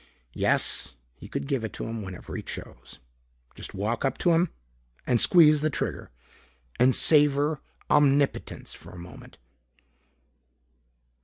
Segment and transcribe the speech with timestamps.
[0.33, 2.97] Yes, he could give it to him whenever he chose.
[3.53, 4.49] Just walk up to him
[5.05, 6.09] and squeeze the trigger
[6.79, 9.37] and savor omnipotence for a moment.